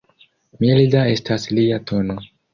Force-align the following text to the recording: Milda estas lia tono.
Milda 0.63 1.03
estas 1.17 1.47
lia 1.53 1.79
tono. 1.93 2.19